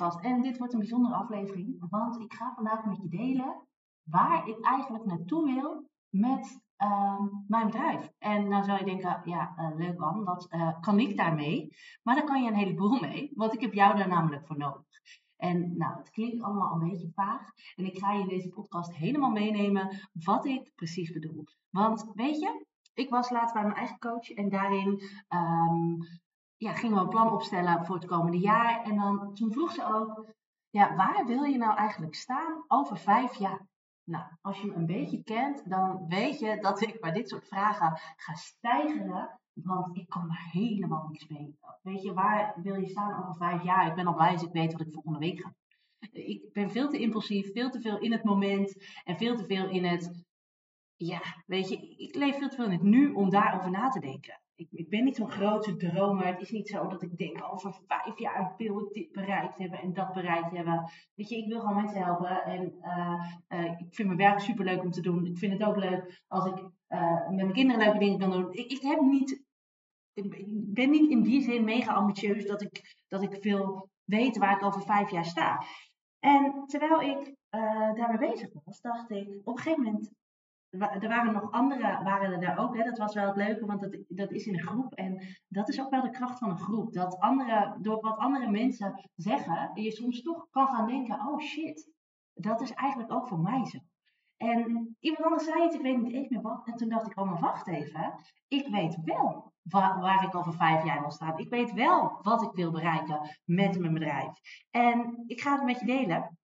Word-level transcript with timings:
En 0.00 0.42
dit 0.42 0.58
wordt 0.58 0.72
een 0.72 0.78
bijzondere 0.78 1.14
aflevering, 1.14 1.86
want 1.90 2.20
ik 2.20 2.32
ga 2.32 2.52
vandaag 2.54 2.84
met 2.84 2.96
je 3.02 3.08
delen 3.08 3.66
waar 4.02 4.48
ik 4.48 4.64
eigenlijk 4.64 5.04
naartoe 5.04 5.54
wil 5.54 5.88
met 6.08 6.60
ehm, 6.76 7.24
mijn 7.46 7.66
bedrijf. 7.66 8.12
En 8.18 8.50
dan 8.50 8.64
zou 8.64 8.78
je 8.78 8.84
denken, 8.84 9.20
ja, 9.24 9.54
eh, 9.56 9.76
leuk 9.76 9.98
man, 9.98 10.24
wat 10.24 10.46
eh, 10.48 10.80
kan 10.80 10.98
ik 10.98 11.16
daarmee? 11.16 11.76
Maar 12.02 12.14
daar 12.14 12.24
kan 12.24 12.42
je 12.42 12.48
een 12.48 12.56
heleboel 12.56 13.00
mee, 13.00 13.32
want 13.34 13.54
ik 13.54 13.60
heb 13.60 13.72
jou 13.72 13.96
daar 13.96 14.08
namelijk 14.08 14.46
voor 14.46 14.58
nodig. 14.58 14.84
En 15.36 15.76
nou, 15.76 15.98
het 15.98 16.10
klinkt 16.10 16.42
allemaal 16.42 16.72
een 16.72 16.88
beetje 16.88 17.10
vaag. 17.14 17.50
En 17.74 17.84
ik 17.84 17.98
ga 17.98 18.12
je 18.12 18.20
in 18.20 18.28
deze 18.28 18.48
podcast 18.48 18.94
helemaal 18.94 19.30
meenemen 19.30 20.08
wat 20.12 20.44
ik 20.44 20.72
precies 20.74 21.12
bedoel. 21.12 21.44
Want 21.70 22.10
weet 22.14 22.38
je, 22.38 22.66
ik 22.94 23.10
was 23.10 23.30
laatst 23.30 23.54
bij 23.54 23.62
mijn 23.62 23.76
eigen 23.76 23.98
coach 23.98 24.30
en 24.30 24.48
daarin 24.48 25.00
ehm, 25.28 25.94
ja, 26.56 26.72
gingen 26.72 26.96
we 26.96 27.02
een 27.02 27.08
plan 27.08 27.32
opstellen 27.32 27.84
voor 27.84 27.94
het 27.94 28.06
komende 28.06 28.38
jaar. 28.38 28.82
En 28.82 28.96
dan, 28.96 29.34
toen 29.34 29.52
vroeg 29.52 29.72
ze 29.72 29.84
ook, 29.84 30.34
ja, 30.70 30.94
waar 30.94 31.26
wil 31.26 31.42
je 31.42 31.58
nou 31.58 31.76
eigenlijk 31.76 32.14
staan 32.14 32.64
over 32.66 32.98
vijf 32.98 33.34
jaar? 33.34 33.66
Nou, 34.04 34.24
als 34.40 34.60
je 34.60 34.66
me 34.66 34.74
een 34.74 34.86
beetje 34.86 35.22
kent, 35.22 35.70
dan 35.70 36.04
weet 36.08 36.38
je 36.38 36.58
dat 36.60 36.80
ik 36.80 37.00
bij 37.00 37.12
dit 37.12 37.28
soort 37.28 37.48
vragen 37.48 37.98
ga 38.16 38.34
stijgen. 38.34 39.40
Want 39.52 39.96
ik 39.96 40.08
kan 40.08 40.28
daar 40.28 40.48
helemaal 40.50 41.08
niks 41.08 41.26
mee. 41.26 41.58
Weet 41.82 42.02
je, 42.02 42.12
waar 42.12 42.54
wil 42.62 42.74
je 42.74 42.86
staan 42.86 43.18
over 43.18 43.34
vijf 43.34 43.62
jaar? 43.62 43.86
Ik 43.86 43.94
ben 43.94 44.06
al 44.06 44.14
blij 44.14 44.32
als 44.32 44.42
ik 44.42 44.52
weet 44.52 44.72
wat 44.72 44.80
ik 44.80 44.92
volgende 44.92 45.18
week 45.18 45.40
ga 45.40 45.54
Ik 46.12 46.52
ben 46.52 46.70
veel 46.70 46.88
te 46.88 46.98
impulsief, 46.98 47.52
veel 47.52 47.70
te 47.70 47.80
veel 47.80 47.98
in 47.98 48.12
het 48.12 48.24
moment 48.24 48.76
en 49.04 49.16
veel 49.16 49.36
te 49.36 49.46
veel 49.46 49.68
in 49.68 49.84
het, 49.84 50.24
ja, 50.96 51.20
weet 51.46 51.68
je, 51.68 51.94
ik 51.96 52.14
leef 52.14 52.36
veel 52.36 52.48
te 52.48 52.56
veel 52.56 52.64
in 52.64 52.72
het 52.72 52.82
nu 52.82 53.12
om 53.12 53.30
daarover 53.30 53.70
na 53.70 53.88
te 53.88 54.00
denken 54.00 54.40
ik, 54.56 54.68
ik 54.70 54.88
ben 54.88 55.04
niet 55.04 55.16
zo'n 55.16 55.30
grote 55.30 55.76
dromer. 55.76 56.26
Het 56.26 56.40
is 56.40 56.50
niet 56.50 56.68
zo 56.68 56.88
dat 56.88 57.02
ik 57.02 57.16
denk, 57.16 57.52
over 57.52 57.80
vijf 57.86 58.18
jaar 58.18 58.54
wil 58.56 58.80
ik 58.80 58.92
dit 58.92 59.12
bereikt 59.12 59.58
hebben 59.58 59.78
en 59.78 59.92
dat 59.92 60.12
bereikt 60.12 60.50
hebben. 60.50 60.90
Weet 61.14 61.28
je, 61.28 61.36
ik 61.36 61.48
wil 61.48 61.60
gewoon 61.60 61.76
mensen 61.76 62.02
helpen. 62.02 62.44
En 62.44 62.74
uh, 62.82 63.24
uh, 63.48 63.64
ik 63.64 63.94
vind 63.94 64.08
mijn 64.08 64.30
werk 64.30 64.38
super 64.38 64.64
leuk 64.64 64.82
om 64.82 64.90
te 64.90 65.00
doen. 65.00 65.26
Ik 65.26 65.38
vind 65.38 65.52
het 65.52 65.62
ook 65.62 65.76
leuk 65.76 66.22
als 66.26 66.46
ik 66.46 66.58
uh, 66.88 67.28
met 67.28 67.36
mijn 67.36 67.52
kinderen 67.52 67.82
leuke 67.82 67.98
dingen 67.98 68.18
kan 68.18 68.30
doen. 68.30 68.52
Ik, 68.52 68.70
ik 68.70 68.82
heb 68.82 69.00
niet, 69.00 69.44
ik 70.12 70.44
ben 70.74 70.90
niet 70.90 71.10
in 71.10 71.22
die 71.22 71.42
zin 71.42 71.64
mega 71.64 71.92
ambitieus 71.92 72.46
dat 72.46 72.62
ik, 72.62 73.04
dat 73.08 73.22
ik 73.22 73.36
veel 73.40 73.90
weet 74.04 74.36
waar 74.36 74.56
ik 74.56 74.64
over 74.64 74.82
vijf 74.82 75.10
jaar 75.10 75.24
sta. 75.24 75.62
En 76.18 76.64
terwijl 76.66 77.00
ik 77.00 77.34
daarmee 77.96 78.30
bezig 78.30 78.48
was, 78.64 78.80
dacht 78.80 79.10
ik, 79.10 79.40
op 79.44 79.56
een 79.56 79.62
gegeven 79.62 79.82
moment 79.84 80.10
er 80.78 81.08
waren 81.08 81.32
nog 81.32 81.50
andere, 81.50 82.02
waren 82.02 82.32
er 82.32 82.40
daar 82.40 82.58
ook. 82.58 82.76
Hè? 82.76 82.82
Dat 82.82 82.98
was 82.98 83.14
wel 83.14 83.26
het 83.26 83.36
leuke, 83.36 83.66
want 83.66 83.80
dat, 83.80 83.96
dat 84.08 84.30
is 84.30 84.46
in 84.46 84.54
een 84.54 84.66
groep. 84.66 84.94
En 84.94 85.22
dat 85.48 85.68
is 85.68 85.80
ook 85.80 85.90
wel 85.90 86.02
de 86.02 86.10
kracht 86.10 86.38
van 86.38 86.50
een 86.50 86.58
groep. 86.58 86.92
Dat 86.92 87.18
andere, 87.18 87.76
door 87.80 88.00
wat 88.00 88.16
andere 88.16 88.50
mensen 88.50 89.10
zeggen, 89.16 89.70
je 89.74 89.90
soms 89.90 90.22
toch 90.22 90.46
kan 90.50 90.66
gaan 90.66 90.86
denken: 90.86 91.26
oh 91.26 91.40
shit, 91.40 91.90
dat 92.34 92.60
is 92.60 92.72
eigenlijk 92.72 93.12
ook 93.12 93.28
voor 93.28 93.40
mij 93.40 93.64
zo. 93.64 93.78
En 94.36 94.96
iemand 95.00 95.24
anders 95.24 95.44
zei 95.44 95.62
het, 95.62 95.74
ik 95.74 95.80
weet 95.80 96.02
niet 96.02 96.12
eens 96.12 96.28
meer 96.28 96.40
wat. 96.40 96.66
En 96.66 96.76
toen 96.76 96.88
dacht 96.88 97.06
ik: 97.06 97.18
oh, 97.18 97.30
maar 97.30 97.40
wacht 97.40 97.68
even. 97.68 98.14
Ik 98.48 98.68
weet 98.68 98.98
wel 99.04 99.52
waar, 99.62 100.00
waar 100.00 100.24
ik 100.24 100.34
over 100.34 100.54
vijf 100.54 100.84
jaar 100.84 101.00
wil 101.00 101.10
staan. 101.10 101.38
Ik 101.38 101.48
weet 101.48 101.72
wel 101.72 102.18
wat 102.22 102.42
ik 102.42 102.52
wil 102.52 102.70
bereiken 102.70 103.36
met 103.44 103.78
mijn 103.78 103.92
bedrijf. 103.92 104.32
En 104.70 105.24
ik 105.26 105.40
ga 105.40 105.52
het 105.52 105.64
met 105.64 105.80
je 105.80 105.86
delen, 105.86 106.38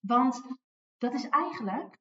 want 0.00 0.42
dat 0.98 1.12
is 1.12 1.28
eigenlijk 1.28 1.98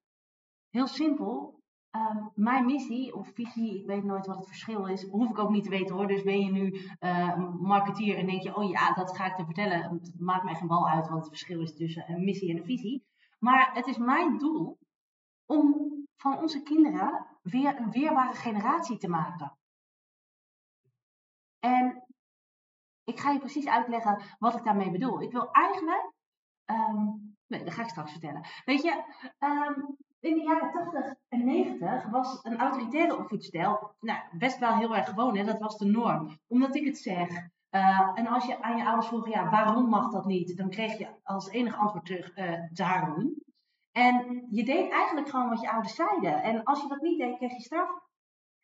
heel 0.70 0.88
simpel 0.88 1.57
Um, 1.92 2.32
mijn 2.36 2.66
missie 2.66 3.16
of 3.16 3.32
visie, 3.34 3.80
ik 3.80 3.86
weet 3.86 4.04
nooit 4.04 4.26
wat 4.26 4.38
het 4.38 4.48
verschil 4.48 4.88
is, 4.88 5.04
hoef 5.04 5.30
ik 5.30 5.40
ook 5.40 5.50
niet 5.50 5.64
te 5.64 5.70
weten 5.70 5.96
hoor. 5.96 6.08
Dus 6.08 6.24
ben 6.24 6.40
je 6.40 6.52
nu 6.52 6.82
uh, 7.00 7.38
marketeer 7.60 8.18
en 8.18 8.26
denk 8.26 8.42
je, 8.42 8.56
oh 8.56 8.70
ja, 8.70 8.94
dat 8.94 9.16
ga 9.16 9.26
ik 9.26 9.36
te 9.36 9.46
vertellen. 9.46 9.82
Het 9.82 10.20
maakt 10.20 10.44
mij 10.44 10.56
geen 10.56 10.68
bal 10.68 10.90
uit, 10.90 11.08
want 11.08 11.20
het 11.20 11.30
verschil 11.30 11.62
is 11.62 11.76
tussen 11.76 12.12
een 12.12 12.24
missie 12.24 12.50
en 12.50 12.58
een 12.58 12.66
visie. 12.66 13.06
Maar 13.40 13.74
het 13.74 13.88
is 13.88 13.98
mijn 13.98 14.38
doel 14.38 14.78
om 15.46 15.88
van 16.16 16.38
onze 16.38 16.64
kinderen 16.64 17.26
weer 17.42 17.80
een 17.80 17.92
weerbare 17.92 18.34
generatie 18.34 18.98
te 18.98 19.10
maken. 19.10 19.58
En 21.60 22.06
ik 23.04 23.20
ga 23.20 23.32
je 23.32 23.40
precies 23.40 23.68
uitleggen 23.68 24.22
wat 24.40 24.56
ik 24.56 24.64
daarmee 24.64 24.92
bedoel. 24.92 25.22
Ik 25.22 25.32
wil 25.32 25.52
eigenlijk. 25.52 26.12
Um, 26.66 27.36
nee, 27.48 27.64
dat 27.64 27.74
ga 27.74 27.82
ik 27.82 27.90
straks 27.90 28.12
vertellen. 28.12 28.46
Weet 28.66 28.82
je, 28.82 29.04
um, 29.40 29.98
in 30.20 30.34
de 30.34 30.42
jaren 30.42 30.72
80 30.72 31.14
en 31.28 31.46
90 31.46 32.10
was 32.10 32.40
een 32.44 32.58
autoritaire 32.58 33.18
opvoedstijl 33.18 33.96
nou, 34.00 34.20
best 34.32 34.60
wel 34.60 34.76
heel 34.76 34.96
erg 34.96 35.10
gewoon. 35.10 35.38
Hè? 35.38 35.44
Dat 35.44 35.60
was 35.60 35.78
de 35.78 35.86
norm. 35.86 36.40
Omdat 36.48 36.76
ik 36.76 36.86
het 36.86 36.98
zeg. 36.98 37.30
Uh, 37.72 38.12
en 38.14 38.28
als 38.28 38.46
je 38.46 38.62
aan 38.62 38.78
je 38.78 38.86
ouders 38.86 39.08
vroeg, 39.08 39.30
ja, 39.30 39.50
waarom 39.50 39.90
mag 39.90 40.12
dat 40.12 40.26
niet? 40.26 40.58
Dan 40.58 40.70
kreeg 40.70 40.98
je 40.98 41.08
als 41.24 41.50
enige 41.50 41.76
antwoord 41.76 42.06
terug, 42.06 42.38
uh, 42.38 42.60
daarom. 42.72 43.36
En 43.92 44.48
je 44.50 44.64
deed 44.64 44.92
eigenlijk 44.92 45.30
gewoon 45.30 45.50
wat 45.50 45.62
je 45.62 45.72
ouders 45.72 45.96
zeiden. 45.96 46.44
En 46.44 46.64
als 46.64 46.82
je 46.82 46.88
dat 46.88 47.02
niet 47.02 47.20
deed, 47.20 47.38
kreeg 47.38 47.52
je 47.52 47.62
straf. 47.62 47.90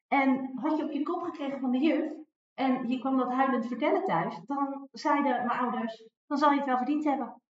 En 0.08 0.52
had 0.56 0.78
je 0.78 0.84
op 0.84 0.92
je 0.92 1.04
kop 1.04 1.22
gekregen 1.22 1.60
van 1.60 1.72
de 1.72 1.78
juf, 1.78 2.12
en 2.54 2.90
je 2.90 3.00
kwam 3.00 3.18
dat 3.18 3.32
huilend 3.32 3.68
vertellen 3.68 4.04
thuis, 4.04 4.40
dan 4.46 4.88
zeiden 4.92 5.46
mijn 5.46 5.60
ouders, 5.60 6.08
dan 6.28 6.38
zal 6.38 6.52
je 6.52 6.58
het 6.58 6.66
wel 6.66 6.78
verdiend 6.78 7.04
hebben. 7.04 7.42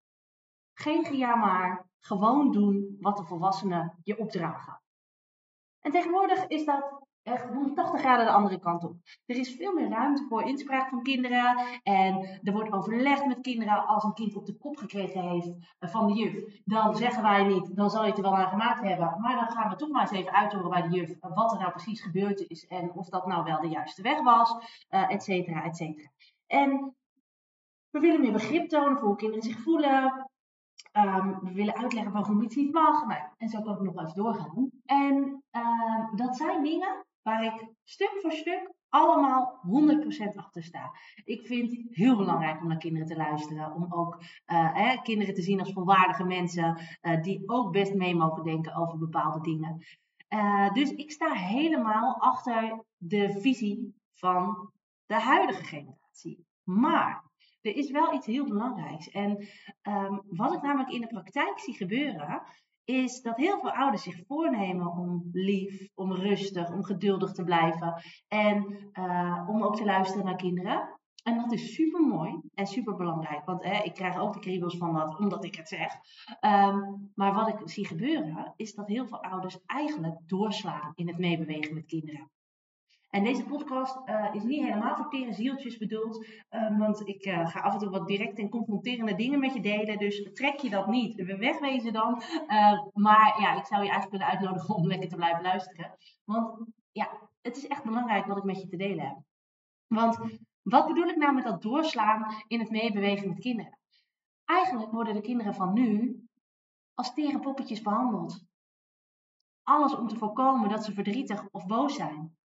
Geen 0.73 1.05
gejammer, 1.05 1.85
gewoon 2.05 2.51
doen 2.51 2.97
wat 2.99 3.17
de 3.17 3.23
volwassenen 3.23 3.99
je 4.03 4.17
opdragen. 4.17 4.81
En 5.79 5.91
tegenwoordig 5.91 6.47
is 6.47 6.65
dat 6.65 7.01
echt 7.23 7.45
180 7.47 7.99
graden 7.99 8.25
de 8.25 8.31
andere 8.31 8.59
kant 8.59 8.83
op. 8.83 8.95
Er 9.25 9.35
is 9.35 9.55
veel 9.55 9.73
meer 9.73 9.89
ruimte 9.89 10.25
voor 10.29 10.43
inspraak 10.43 10.89
van 10.89 11.03
kinderen. 11.03 11.57
En 11.83 12.39
er 12.43 12.53
wordt 12.53 12.71
overlegd 12.71 13.25
met 13.25 13.41
kinderen 13.41 13.85
als 13.85 14.03
een 14.03 14.13
kind 14.13 14.35
op 14.35 14.45
de 14.45 14.57
kop 14.57 14.77
gekregen 14.77 15.21
heeft 15.21 15.51
eh, 15.79 15.89
van 15.89 16.07
de 16.07 16.13
juf. 16.13 16.61
Dan 16.65 16.95
zeggen 16.95 17.23
wij 17.23 17.43
niet, 17.43 17.75
dan 17.75 17.89
zal 17.89 18.03
je 18.03 18.09
het 18.09 18.17
er 18.17 18.23
wel 18.23 18.35
aan 18.35 18.49
gemaakt 18.49 18.81
hebben. 18.81 19.21
Maar 19.21 19.35
dan 19.35 19.51
gaan 19.51 19.69
we 19.69 19.75
toch 19.75 19.89
maar 19.89 20.01
eens 20.01 20.11
even 20.11 20.33
uithoren 20.33 20.69
bij 20.69 20.81
de 20.81 20.95
juf 20.95 21.15
wat 21.19 21.53
er 21.53 21.59
nou 21.59 21.71
precies 21.71 22.01
gebeurd 22.01 22.39
is. 22.49 22.67
En 22.67 22.91
of 22.93 23.09
dat 23.09 23.27
nou 23.27 23.43
wel 23.43 23.61
de 23.61 23.67
juiste 23.67 24.01
weg 24.01 24.21
was, 24.21 24.51
uh, 24.89 25.11
et 25.11 25.23
cetera, 25.23 25.63
et 25.63 25.75
cetera. 25.75 26.09
En 26.47 26.95
we 27.89 27.99
willen 27.99 28.21
meer 28.21 28.31
begrip 28.31 28.69
tonen 28.69 28.97
voor 28.97 29.07
hoe 29.07 29.17
kinderen 29.17 29.43
zich 29.43 29.59
voelen. 29.59 30.31
Um, 30.97 31.39
we 31.41 31.51
willen 31.53 31.75
uitleggen 31.75 32.11
waarom 32.11 32.41
iets 32.41 32.55
niet 32.55 32.73
mag. 32.73 33.05
Nou, 33.07 33.21
en 33.37 33.49
zo 33.49 33.61
kan 33.61 33.75
ik 33.75 33.81
nog 33.81 34.01
even 34.01 34.15
doorgaan. 34.15 34.69
En 34.85 35.43
uh, 35.51 36.15
dat 36.15 36.37
zijn 36.37 36.63
dingen 36.63 37.05
waar 37.21 37.43
ik 37.43 37.67
stuk 37.83 38.17
voor 38.21 38.31
stuk 38.31 38.71
allemaal 38.89 39.59
100% 40.33 40.35
achter 40.35 40.63
sta. 40.63 40.91
Ik 41.23 41.47
vind 41.47 41.71
het 41.71 41.95
heel 41.95 42.17
belangrijk 42.17 42.61
om 42.61 42.67
naar 42.67 42.77
kinderen 42.77 43.07
te 43.07 43.15
luisteren. 43.15 43.73
Om 43.73 43.85
ook 43.89 44.23
hè, 44.45 45.01
kinderen 45.01 45.33
te 45.33 45.41
zien 45.41 45.59
als 45.59 45.73
volwaardige 45.73 46.23
mensen. 46.23 46.77
Uh, 47.01 47.21
die 47.21 47.43
ook 47.45 47.71
best 47.71 47.93
mee 47.93 48.15
mogen 48.15 48.43
denken 48.43 48.75
over 48.75 48.97
bepaalde 48.97 49.41
dingen. 49.41 49.83
Uh, 50.29 50.73
dus 50.73 50.91
ik 50.91 51.11
sta 51.11 51.33
helemaal 51.33 52.21
achter 52.21 52.83
de 52.97 53.39
visie 53.39 53.95
van 54.13 54.71
de 55.05 55.19
huidige 55.19 55.63
generatie. 55.63 56.45
Maar 56.63 57.23
er 57.63 57.75
is 57.75 57.91
wel 57.91 58.13
iets 58.13 58.25
heel 58.25 58.47
belangrijks. 58.47 59.09
En 59.09 59.47
um, 59.83 60.21
wat 60.29 60.53
ik 60.53 60.61
namelijk 60.61 60.91
in 60.91 61.01
de 61.01 61.07
praktijk 61.07 61.59
zie 61.59 61.75
gebeuren, 61.75 62.41
is 62.83 63.21
dat 63.21 63.37
heel 63.37 63.59
veel 63.59 63.71
ouders 63.71 64.03
zich 64.03 64.25
voornemen 64.27 64.87
om 64.87 65.29
lief, 65.31 65.89
om 65.95 66.13
rustig, 66.13 66.71
om 66.71 66.83
geduldig 66.83 67.31
te 67.31 67.43
blijven 67.43 68.01
en 68.27 68.89
uh, 68.93 69.47
om 69.47 69.63
ook 69.63 69.75
te 69.75 69.85
luisteren 69.85 70.25
naar 70.25 70.35
kinderen. 70.35 70.99
En 71.23 71.37
dat 71.37 71.51
is 71.51 71.73
super 71.73 72.01
mooi 72.01 72.41
en 72.53 72.67
super 72.67 72.95
belangrijk, 72.95 73.45
want 73.45 73.63
ik 73.63 73.93
krijg 73.93 74.17
ook 74.17 74.33
de 74.33 74.39
kriebels 74.39 74.77
van 74.77 74.93
dat, 74.93 75.19
omdat 75.19 75.43
ik 75.43 75.55
het 75.55 75.67
zeg. 75.67 75.91
Um, 76.41 77.11
maar 77.15 77.33
wat 77.33 77.47
ik 77.47 77.69
zie 77.69 77.87
gebeuren, 77.87 78.53
is 78.55 78.73
dat 78.73 78.87
heel 78.87 79.07
veel 79.07 79.23
ouders 79.23 79.59
eigenlijk 79.65 80.15
doorslaan 80.25 80.91
in 80.95 81.07
het 81.07 81.17
meebewegen 81.17 81.73
met 81.73 81.85
kinderen. 81.85 82.31
En 83.13 83.23
deze 83.23 83.45
podcast 83.45 83.97
uh, 84.05 84.29
is 84.33 84.43
niet 84.43 84.63
helemaal 84.63 84.95
voor 84.95 85.09
tere 85.09 85.33
zieltjes 85.33 85.77
bedoeld, 85.77 86.25
uh, 86.25 86.77
want 86.79 87.07
ik 87.07 87.25
uh, 87.25 87.47
ga 87.47 87.59
af 87.59 87.73
en 87.73 87.79
toe 87.79 87.89
wat 87.89 88.07
direct 88.07 88.39
en 88.39 88.49
confronterende 88.49 89.15
dingen 89.15 89.39
met 89.39 89.53
je 89.53 89.61
delen, 89.61 89.97
dus 89.97 90.29
trek 90.33 90.59
je 90.59 90.69
dat 90.69 90.87
niet. 90.87 91.15
We 91.15 91.37
wegwezen 91.37 91.93
dan. 91.93 92.21
maar 92.93 93.41
ja, 93.41 93.57
ik 93.57 93.65
zou 93.65 93.83
je 93.83 93.89
eigenlijk 93.89 94.11
willen 94.11 94.27
uitnodigen 94.27 94.75
om 94.75 94.87
lekker 94.87 95.09
te 95.09 95.15
blijven 95.15 95.43
luisteren. 95.43 95.95
Want 96.23 96.65
ja, 96.91 97.09
het 97.41 97.57
is 97.57 97.67
echt 97.67 97.83
belangrijk 97.83 98.25
wat 98.25 98.37
ik 98.37 98.43
met 98.43 98.61
je 98.61 98.67
te 98.67 98.77
delen 98.77 99.05
heb. 99.05 99.17
Want 99.87 100.19
wat 100.61 100.87
bedoel 100.87 101.07
ik 101.07 101.15
nou 101.15 101.33
met 101.33 101.43
dat 101.43 101.61
doorslaan 101.61 102.33
in 102.47 102.59
het 102.59 102.69
meebewegen 102.69 103.27
met 103.27 103.39
kinderen? 103.39 103.79
Eigenlijk 104.45 104.91
worden 104.91 105.13
de 105.13 105.21
kinderen 105.21 105.55
van 105.55 105.73
nu 105.73 106.21
als 106.93 107.13
tere 107.13 107.39
poppetjes 107.39 107.81
behandeld. 107.81 108.45
Alles 109.63 109.95
om 109.95 110.07
te 110.07 110.17
voorkomen 110.17 110.69
dat 110.69 110.83
ze 110.83 110.93
verdrietig 110.93 111.47
of 111.51 111.65
boos 111.65 111.95
zijn. 111.95 112.37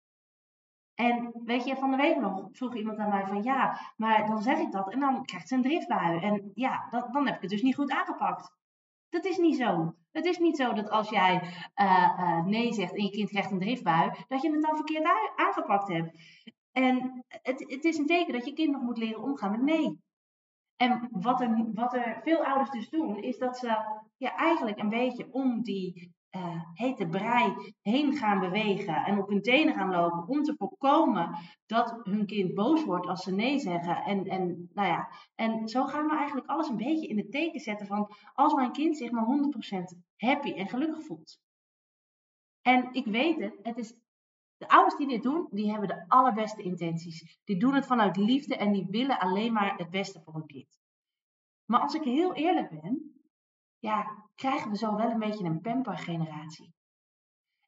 En 0.98 1.32
weet 1.46 1.66
je, 1.66 1.76
van 1.76 1.92
de 1.92 1.98
week 1.98 2.18
nog 2.18 2.48
vroeg 2.52 2.76
iemand 2.76 2.98
aan 2.98 3.10
mij 3.10 3.26
van 3.26 3.44
ja, 3.44 3.80
maar 3.98 4.26
dan 4.26 4.42
zeg 4.42 4.58
ik 4.58 4.72
dat 4.72 4.92
en 4.92 5.00
dan 5.00 5.26
krijgt 5.26 5.48
ze 5.48 5.56
een 5.56 5.62
driftbui. 5.62 6.20
En 6.20 6.52
ja, 6.54 6.88
dan, 6.90 7.12
dan 7.12 7.26
heb 7.26 7.36
ik 7.36 7.42
het 7.42 7.50
dus 7.50 7.62
niet 7.62 7.76
goed 7.76 7.92
aangepakt. 7.92 8.52
Dat 9.10 9.26
is 9.26 9.38
niet 9.38 9.58
zo. 9.58 9.96
Het 10.12 10.26
is 10.26 10.38
niet 10.38 10.58
zo 10.58 10.74
dat 10.74 10.90
als 10.90 11.10
jij 11.10 11.42
uh, 11.76 12.14
uh, 12.20 12.46
nee 12.46 12.74
zegt 12.74 12.96
en 12.96 13.04
je 13.04 13.10
kind 13.10 13.30
krijgt 13.30 13.52
een 13.52 13.60
driftbui, 13.60 14.12
dat 14.28 14.42
je 14.42 14.52
het 14.52 14.62
dan 14.62 14.76
verkeerd 14.76 15.08
aangepakt 15.36 15.88
hebt. 15.88 16.18
En 16.72 17.26
het, 17.28 17.66
het 17.68 17.84
is 17.84 17.98
een 17.98 18.06
teken 18.06 18.34
dat 18.34 18.46
je 18.46 18.54
kind 18.54 18.72
nog 18.72 18.82
moet 18.82 18.98
leren 18.98 19.24
omgaan 19.24 19.52
met 19.52 19.62
nee. 19.62 20.00
En 20.76 21.08
wat 21.12 21.42
er, 21.42 21.66
wat 21.74 21.94
er 21.94 22.20
veel 22.24 22.46
ouders 22.46 22.70
dus 22.70 22.90
doen, 22.90 23.18
is 23.18 23.38
dat 23.38 23.58
ze 23.58 23.68
ja, 24.18 24.36
eigenlijk 24.36 24.80
een 24.80 24.90
beetje 24.90 25.28
om 25.32 25.62
die 25.62 26.16
uh, 26.32 26.62
hete 26.74 27.08
brei 27.08 27.74
heen 27.82 28.18
gaan 28.18 28.40
bewegen 28.40 28.96
en 28.96 29.20
op 29.20 29.30
hun 29.30 29.42
tenen 29.42 29.74
gaan 29.74 29.92
lopen 29.92 30.28
om 30.28 30.44
te 30.44 30.56
voorkomen 30.58 31.38
dat 31.66 32.00
hun 32.04 32.26
kind 32.26 32.54
boos 32.54 32.84
wordt 32.84 33.08
als 33.08 33.24
ze 33.24 33.32
nee 33.32 33.60
zeggen. 33.60 33.96
En, 33.96 34.26
en, 34.26 34.70
nou 34.74 34.88
ja, 34.88 35.10
en 35.36 35.68
zo 35.68 35.86
gaan 35.86 36.08
we 36.08 36.16
eigenlijk 36.16 36.48
alles 36.48 36.68
een 36.68 36.78
beetje 36.78 37.08
in 37.08 37.18
het 37.18 37.32
teken 37.32 37.60
zetten 37.60 37.88
van 37.88 38.12
als 38.34 38.54
mijn 38.54 38.72
kind 38.72 38.98
zich 38.98 39.12
maar 39.12 39.26
100% 39.96 39.98
happy 40.16 40.52
en 40.52 40.68
gelukkig 40.68 41.06
voelt. 41.06 41.40
En 42.62 42.94
ik 42.94 43.06
weet 43.06 43.40
het, 43.40 43.60
het 43.62 43.78
is, 43.78 43.96
de 44.58 44.68
ouders 44.68 44.96
die 44.96 45.08
dit 45.08 45.24
doen, 45.24 45.48
die 45.52 45.72
hebben 45.72 45.88
de 45.88 46.06
allerbeste 46.08 46.62
intenties. 46.62 47.40
Die 47.44 47.60
doen 47.60 47.74
het 47.74 47.86
vanuit 47.86 48.18
liefde 48.18 48.56
en 48.56 48.72
die 48.72 48.88
willen 48.90 49.20
alleen 49.20 49.54
maar 49.54 49.78
het 49.78 49.90
beste 49.90 50.22
voor 50.22 50.34
hun 50.34 50.46
kind. 50.46 50.80
Maar 51.66 51.80
als 51.80 51.94
ik 51.94 52.04
heel 52.04 52.34
eerlijk 52.34 52.70
ben, 52.82 53.17
ja, 53.88 54.06
krijgen 54.36 54.72
we 54.72 54.78
zo 54.78 54.96
wel 54.96 55.10
een 55.10 55.20
beetje 55.20 55.46
een 55.46 55.62
pampergeneratie. 55.62 56.74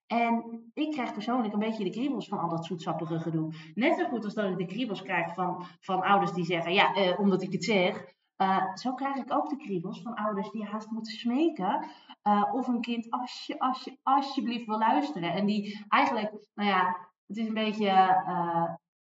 En 0.07 0.61
ik 0.73 0.91
krijg 0.91 1.13
persoonlijk 1.13 1.53
een 1.53 1.59
beetje 1.59 1.83
de 1.83 1.89
kriebels 1.89 2.27
van 2.27 2.39
al 2.39 2.49
dat 2.49 2.65
zoetsappige 2.65 3.19
gedoe. 3.19 3.53
Net 3.73 3.97
zo 3.97 4.07
goed 4.07 4.23
als 4.23 4.33
dat 4.33 4.49
ik 4.49 4.57
de 4.57 4.65
kriebels 4.65 5.01
krijg 5.01 5.33
van, 5.33 5.65
van 5.79 6.01
ouders 6.01 6.33
die 6.33 6.45
zeggen, 6.45 6.73
ja, 6.73 6.93
eh, 6.93 7.19
omdat 7.19 7.41
ik 7.41 7.51
het 7.51 7.63
zeg. 7.63 8.17
Uh, 8.41 8.75
zo 8.75 8.93
krijg 8.93 9.15
ik 9.15 9.33
ook 9.33 9.49
de 9.49 9.57
kriebels 9.57 10.01
van 10.01 10.15
ouders 10.15 10.51
die 10.51 10.65
haast 10.65 10.89
moeten 10.91 11.13
smeken 11.13 11.85
uh, 12.23 12.53
of 12.53 12.67
een 12.67 12.81
kind 12.81 13.09
alsje, 13.09 13.59
alsje, 13.59 13.97
alsjeblieft 14.03 14.65
wil 14.65 14.77
luisteren. 14.77 15.33
En 15.33 15.45
die 15.45 15.85
eigenlijk, 15.87 16.47
nou 16.53 16.69
ja, 16.69 17.09
het 17.27 17.37
is 17.37 17.47
een 17.47 17.53
beetje 17.53 17.91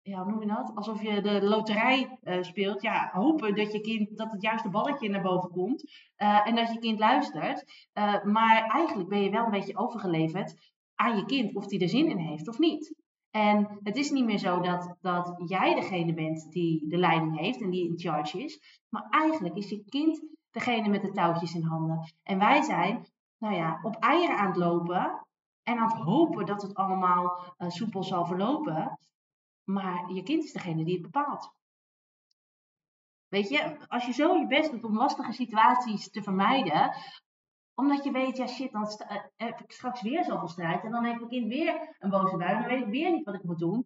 ja, 0.06 0.22
hoe 0.22 0.30
noem 0.30 0.40
je 0.40 0.46
dat? 0.46 0.72
Alsof 0.74 1.02
je 1.02 1.20
de 1.20 1.42
loterij 1.42 2.18
uh, 2.22 2.42
speelt. 2.42 2.82
Ja, 2.82 3.10
hopen 3.12 3.54
dat 3.54 3.72
je 3.72 3.80
kind 3.80 4.16
dat 4.16 4.32
het 4.32 4.42
juiste 4.42 4.68
balletje 4.68 5.08
naar 5.08 5.22
boven 5.22 5.50
komt. 5.50 5.82
Uh, 6.18 6.46
en 6.46 6.54
dat 6.54 6.72
je 6.72 6.78
kind 6.78 6.98
luistert. 6.98 7.88
Uh, 7.94 8.24
maar 8.24 8.64
eigenlijk 8.68 9.08
ben 9.08 9.22
je 9.22 9.30
wel 9.30 9.44
een 9.44 9.50
beetje 9.50 9.76
overgeleverd 9.76 10.72
aan 10.94 11.16
je 11.16 11.24
kind 11.24 11.54
of 11.54 11.66
die 11.66 11.80
er 11.80 11.88
zin 11.88 12.10
in 12.10 12.18
heeft 12.18 12.48
of 12.48 12.58
niet. 12.58 13.02
En 13.30 13.78
het 13.82 13.96
is 13.96 14.10
niet 14.10 14.24
meer 14.24 14.38
zo 14.38 14.60
dat, 14.60 14.96
dat 15.00 15.42
jij 15.46 15.74
degene 15.74 16.14
bent 16.14 16.52
die 16.52 16.88
de 16.88 16.96
leiding 16.96 17.38
heeft 17.38 17.60
en 17.60 17.70
die 17.70 17.88
in 17.88 17.98
charge 17.98 18.42
is. 18.42 18.82
Maar 18.88 19.06
eigenlijk 19.10 19.56
is 19.56 19.68
je 19.68 19.84
kind 19.88 20.24
degene 20.50 20.88
met 20.88 21.02
de 21.02 21.10
touwtjes 21.10 21.54
in 21.54 21.62
handen. 21.62 22.12
En 22.22 22.38
wij 22.38 22.62
zijn, 22.62 23.06
nou 23.38 23.54
ja, 23.54 23.78
op 23.82 23.96
eieren 23.96 24.36
aan 24.36 24.46
het 24.46 24.56
lopen. 24.56 25.26
En 25.62 25.78
aan 25.78 25.88
het 25.88 26.00
hopen 26.00 26.46
dat 26.46 26.62
het 26.62 26.74
allemaal 26.74 27.54
soepel 27.68 28.02
zal 28.02 28.26
verlopen. 28.26 28.98
Maar 29.64 30.12
je 30.12 30.22
kind 30.22 30.44
is 30.44 30.52
degene 30.52 30.84
die 30.84 30.94
het 30.94 31.02
bepaalt. 31.02 31.52
Weet 33.28 33.48
je, 33.48 33.88
als 33.88 34.06
je 34.06 34.12
zo 34.12 34.36
je 34.36 34.46
best 34.46 34.70
doet 34.70 34.84
om 34.84 34.96
lastige 34.96 35.32
situaties 35.32 36.10
te 36.10 36.22
vermijden, 36.22 36.94
omdat 37.74 38.04
je 38.04 38.10
weet, 38.10 38.36
ja 38.36 38.46
shit, 38.46 38.72
dan 38.72 38.86
eh, 38.86 39.22
heb 39.36 39.60
ik 39.60 39.72
straks 39.72 40.02
weer 40.02 40.24
zoveel 40.24 40.48
strijd 40.48 40.84
en 40.84 40.90
dan 40.90 41.04
heeft 41.04 41.16
mijn 41.16 41.28
kind 41.28 41.46
weer 41.46 41.96
een 41.98 42.10
boze 42.10 42.36
bui, 42.36 42.58
dan 42.58 42.68
weet 42.68 42.82
ik 42.82 42.90
weer 42.90 43.12
niet 43.12 43.24
wat 43.24 43.34
ik 43.34 43.44
moet 43.44 43.58
doen. 43.58 43.84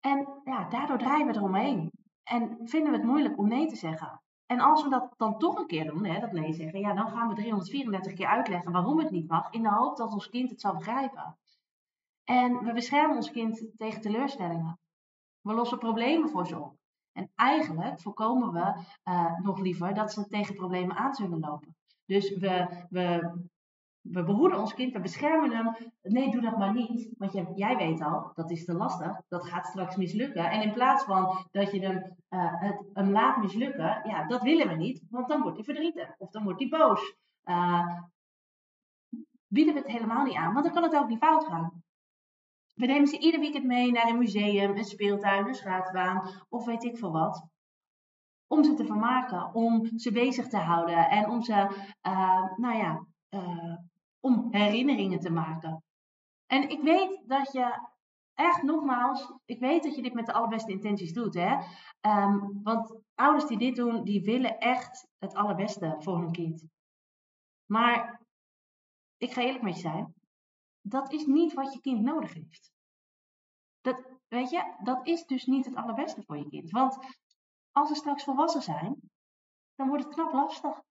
En 0.00 0.40
ja, 0.44 0.68
daardoor 0.68 0.98
draaien 0.98 1.26
we 1.26 1.36
eromheen. 1.36 1.90
En 2.22 2.58
vinden 2.64 2.90
we 2.90 2.96
het 2.96 3.06
moeilijk 3.06 3.38
om 3.38 3.48
nee 3.48 3.66
te 3.66 3.76
zeggen. 3.76 4.22
En 4.46 4.60
als 4.60 4.82
we 4.82 4.88
dat 4.88 5.14
dan 5.16 5.38
toch 5.38 5.58
een 5.58 5.66
keer 5.66 5.84
doen, 5.84 6.04
hè, 6.04 6.20
dat 6.20 6.32
nee 6.32 6.52
zeggen, 6.52 6.80
ja, 6.80 6.94
dan 6.94 7.08
gaan 7.08 7.28
we 7.28 7.34
334 7.34 8.12
keer 8.12 8.26
uitleggen 8.26 8.72
waarom 8.72 8.98
het 8.98 9.10
niet 9.10 9.28
mag, 9.28 9.50
in 9.50 9.62
de 9.62 9.70
hoop 9.70 9.96
dat 9.96 10.12
ons 10.12 10.28
kind 10.28 10.50
het 10.50 10.60
zal 10.60 10.74
begrijpen. 10.74 11.36
En 12.24 12.64
we 12.64 12.72
beschermen 12.72 13.16
ons 13.16 13.30
kind 13.30 13.64
tegen 13.76 14.00
teleurstellingen. 14.00 14.78
We 15.40 15.52
lossen 15.52 15.78
problemen 15.78 16.28
voor 16.28 16.46
ze 16.46 16.60
op. 16.60 16.76
En 17.12 17.30
eigenlijk 17.34 18.00
voorkomen 18.00 18.52
we 18.52 18.84
uh, 19.04 19.38
nog 19.38 19.58
liever 19.58 19.94
dat 19.94 20.12
ze 20.12 20.26
tegen 20.26 20.54
problemen 20.54 20.96
aan 20.96 21.14
zullen 21.14 21.40
lopen. 21.40 21.76
Dus 22.06 22.36
we, 22.36 22.84
we, 22.88 23.32
we 24.00 24.24
behoeden 24.24 24.58
ons 24.58 24.74
kind, 24.74 24.92
we 24.92 25.00
beschermen 25.00 25.50
hem. 25.50 25.76
Nee, 26.02 26.30
doe 26.30 26.40
dat 26.40 26.58
maar 26.58 26.72
niet. 26.72 27.14
Want 27.18 27.32
jij, 27.32 27.46
jij 27.54 27.76
weet 27.76 28.02
al, 28.02 28.30
dat 28.34 28.50
is 28.50 28.64
te 28.64 28.74
lastig. 28.74 29.20
Dat 29.28 29.44
gaat 29.46 29.66
straks 29.66 29.96
mislukken. 29.96 30.50
En 30.50 30.62
in 30.62 30.72
plaats 30.72 31.04
van 31.04 31.46
dat 31.50 31.70
je 31.72 31.80
hem, 31.80 32.16
uh, 32.30 32.60
het, 32.60 33.06
laat 33.08 33.36
mislukken, 33.36 34.00
ja, 34.04 34.26
dat 34.26 34.42
willen 34.42 34.68
we 34.68 34.74
niet. 34.74 35.02
Want 35.10 35.28
dan 35.28 35.40
wordt 35.40 35.56
hij 35.56 35.64
verdrietig. 35.64 36.14
Of 36.18 36.30
dan 36.30 36.44
wordt 36.44 36.60
hij 36.60 36.68
boos. 36.68 37.14
Uh, 37.44 37.98
bieden 39.46 39.74
we 39.74 39.80
het 39.80 39.90
helemaal 39.90 40.24
niet 40.24 40.36
aan. 40.36 40.52
Want 40.52 40.64
dan 40.64 40.74
kan 40.74 40.82
het 40.82 40.96
ook 40.96 41.08
niet 41.08 41.18
fout 41.18 41.44
gaan. 41.44 41.82
We 42.74 42.86
nemen 42.86 43.06
ze 43.06 43.18
ieder 43.18 43.40
weekend 43.40 43.64
mee 43.64 43.92
naar 43.92 44.08
een 44.08 44.18
museum, 44.18 44.76
een 44.76 44.84
speeltuin, 44.84 45.46
een 45.46 45.54
schaatsbaan 45.54 46.44
of 46.48 46.64
weet 46.64 46.84
ik 46.84 46.98
veel 46.98 47.12
wat. 47.12 47.46
Om 48.46 48.64
ze 48.64 48.74
te 48.74 48.86
vermaken, 48.86 49.54
om 49.54 49.98
ze 49.98 50.12
bezig 50.12 50.48
te 50.48 50.56
houden 50.56 51.08
en 51.08 51.30
om 51.30 51.42
ze, 51.42 51.52
uh, 52.06 52.56
nou 52.56 52.76
ja, 52.76 53.06
uh, 53.30 53.76
om 54.20 54.48
herinneringen 54.50 55.20
te 55.20 55.30
maken. 55.30 55.82
En 56.46 56.68
ik 56.68 56.82
weet 56.82 57.22
dat 57.26 57.52
je 57.52 57.88
echt 58.34 58.62
nogmaals, 58.62 59.32
ik 59.44 59.60
weet 59.60 59.82
dat 59.82 59.94
je 59.94 60.02
dit 60.02 60.14
met 60.14 60.26
de 60.26 60.32
allerbeste 60.32 60.72
intenties 60.72 61.12
doet, 61.12 61.34
hè. 61.34 61.56
Um, 62.00 62.60
want 62.62 63.00
ouders 63.14 63.46
die 63.46 63.58
dit 63.58 63.76
doen, 63.76 64.04
die 64.04 64.22
willen 64.22 64.58
echt 64.58 65.08
het 65.18 65.34
allerbeste 65.34 65.96
voor 65.98 66.18
hun 66.18 66.32
kind. 66.32 66.64
Maar 67.66 68.20
ik 69.16 69.32
ga 69.32 69.42
eerlijk 69.42 69.64
met 69.64 69.74
je 69.74 69.80
zijn 69.80 70.14
dat 70.86 71.12
is 71.12 71.26
niet 71.26 71.52
wat 71.52 71.72
je 71.72 71.80
kind 71.80 72.02
nodig 72.02 72.34
heeft. 72.34 72.72
Dat, 73.80 74.02
weet 74.28 74.50
je, 74.50 74.74
dat 74.82 75.06
is 75.06 75.26
dus 75.26 75.46
niet 75.46 75.64
het 75.64 75.74
allerbeste 75.74 76.22
voor 76.22 76.36
je 76.36 76.48
kind. 76.48 76.70
Want 76.70 76.98
als 77.72 77.88
ze 77.88 77.94
straks 77.94 78.24
volwassen 78.24 78.62
zijn, 78.62 79.10
dan 79.74 79.88
wordt 79.88 80.04
het 80.04 80.14
knap 80.14 80.32
lastig. 80.32 80.82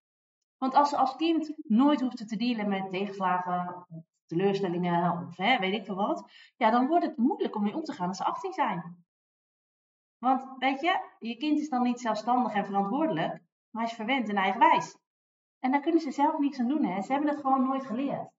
Want 0.57 0.73
als 0.73 0.89
ze 0.89 0.97
als 0.97 1.15
kind 1.15 1.53
nooit 1.63 2.01
hoeft 2.01 2.27
te 2.27 2.35
dealen 2.35 2.69
met 2.69 2.89
tegenslagen, 2.89 3.85
of 3.89 4.03
teleurstellingen 4.25 5.27
of 5.27 5.37
hè, 5.37 5.59
weet 5.59 5.73
ik 5.73 5.85
veel 5.85 5.95
wat, 5.95 6.31
ja, 6.55 6.69
dan 6.69 6.87
wordt 6.87 7.05
het 7.05 7.17
moeilijk 7.17 7.55
om 7.55 7.63
mee 7.63 7.75
om 7.75 7.83
te 7.83 7.93
gaan 7.93 8.07
als 8.07 8.17
ze 8.17 8.23
18 8.23 8.53
zijn. 8.53 9.05
Want 10.17 10.55
weet 10.57 10.81
je, 10.81 11.15
je 11.19 11.37
kind 11.37 11.59
is 11.59 11.69
dan 11.69 11.83
niet 11.83 11.99
zelfstandig 11.99 12.53
en 12.53 12.65
verantwoordelijk, 12.65 13.41
maar 13.69 13.83
is 13.83 13.93
verwend 13.93 14.29
en 14.29 14.35
eigenwijs. 14.35 14.97
En 15.59 15.71
daar 15.71 15.81
kunnen 15.81 16.01
ze 16.01 16.11
zelf 16.11 16.37
niks 16.37 16.59
aan 16.59 16.67
doen. 16.67 16.85
Hè. 16.85 17.01
Ze 17.01 17.11
hebben 17.11 17.31
dat 17.33 17.41
gewoon 17.41 17.63
nooit 17.63 17.85
geleerd. 17.85 18.31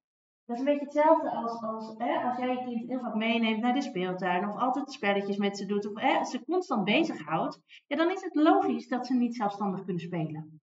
Dat 0.45 0.57
is 0.57 0.59
een 0.59 0.65
beetje 0.65 0.85
hetzelfde 0.85 1.31
als, 1.31 1.63
als, 1.63 1.95
hè, 1.99 2.29
als 2.29 2.39
jij 2.39 2.49
je 2.49 2.65
kind 2.65 2.89
heel 2.89 3.01
vaak 3.01 3.15
meeneemt 3.15 3.61
naar 3.61 3.75
de 3.75 3.83
speeltuin 3.83 4.49
of 4.49 4.57
altijd 4.57 4.93
spelletjes 4.93 5.37
met 5.37 5.57
ze 5.59 5.67
doet 5.67 5.87
of 5.87 6.01
hè, 6.01 6.25
ze 6.25 6.45
constant 6.45 6.85
bezighoudt. 6.85 7.61
Ja, 7.87 7.97
dan 7.97 8.11
is 8.11 8.23
het 8.23 8.35
logisch 8.35 8.89
dat 8.89 9.07
ze 9.07 9.15
niet 9.15 9.37
zelfstandig 9.37 9.85
kunnen 9.85 10.03
spelen. 10.03 10.61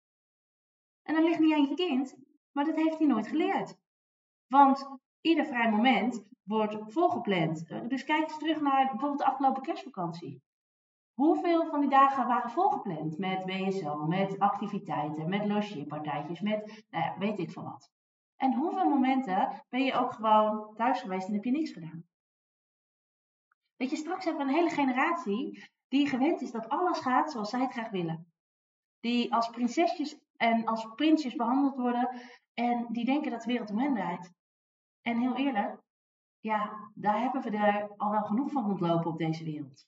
En 1.02 1.14
dat 1.14 1.24
ligt 1.24 1.38
niet 1.38 1.52
aan 1.52 1.68
je 1.68 1.74
kind, 1.74 2.16
maar 2.52 2.64
dat 2.64 2.76
heeft 2.76 2.98
hij 2.98 3.06
nooit 3.06 3.26
geleerd. 3.26 3.76
Want 4.46 4.88
ieder 5.20 5.44
vrij 5.44 5.70
moment 5.70 6.24
wordt 6.42 6.76
volgepland. 6.92 7.68
Dus 7.88 8.04
kijk 8.04 8.22
eens 8.22 8.38
terug 8.38 8.60
naar 8.60 8.86
bijvoorbeeld 8.90 9.18
de 9.18 9.26
afgelopen 9.26 9.62
kerstvakantie. 9.62 10.42
Hoeveel 11.12 11.66
van 11.66 11.80
die 11.80 11.90
dagen 11.90 12.26
waren 12.26 12.50
volgepland 12.50 13.18
met 13.18 13.44
BSO, 13.44 14.06
met 14.06 14.38
activiteiten, 14.38 15.28
met 15.28 15.46
logeerpartijtjes, 15.46 16.40
met 16.40 16.84
nou 16.90 17.04
ja, 17.04 17.18
weet 17.18 17.38
ik 17.38 17.50
van 17.50 17.64
wat. 17.64 17.93
En 18.36 18.54
hoeveel 18.54 18.88
momenten 18.88 19.64
ben 19.68 19.84
je 19.84 19.94
ook 19.94 20.12
gewoon 20.12 20.74
thuis 20.74 21.00
geweest 21.00 21.28
en 21.28 21.34
heb 21.34 21.44
je 21.44 21.50
niks 21.50 21.72
gedaan? 21.72 22.04
Weet 23.76 23.90
je, 23.90 23.96
straks 23.96 24.24
hebben 24.24 24.46
we 24.46 24.52
een 24.52 24.58
hele 24.58 24.74
generatie 24.74 25.72
die 25.88 26.08
gewend 26.08 26.40
is 26.40 26.50
dat 26.50 26.68
alles 26.68 26.98
gaat 26.98 27.30
zoals 27.30 27.50
zij 27.50 27.60
het 27.60 27.72
graag 27.72 27.90
willen. 27.90 28.32
Die 29.00 29.34
als 29.34 29.50
prinsesjes 29.50 30.18
en 30.36 30.64
als 30.64 30.88
prinsjes 30.94 31.34
behandeld 31.34 31.76
worden 31.76 32.20
en 32.54 32.86
die 32.90 33.04
denken 33.04 33.30
dat 33.30 33.42
de 33.42 33.52
wereld 33.52 33.70
om 33.70 33.78
hen 33.78 33.94
draait. 33.94 34.32
En 35.02 35.18
heel 35.18 35.36
eerlijk, 35.36 35.82
ja, 36.40 36.90
daar 36.94 37.20
hebben 37.20 37.42
we 37.42 37.50
er 37.50 37.94
al 37.96 38.10
wel 38.10 38.24
genoeg 38.24 38.50
van 38.52 38.64
rondlopen 38.64 39.10
op 39.10 39.18
deze 39.18 39.44
wereld. 39.44 39.86